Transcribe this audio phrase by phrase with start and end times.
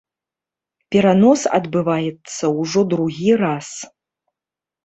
[0.95, 3.67] Перанос адбываецца ўжо другі раз.